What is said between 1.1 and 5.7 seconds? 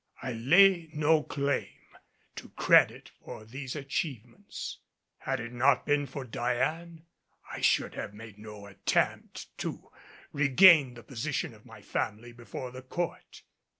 claim to credit for these achievements. Had it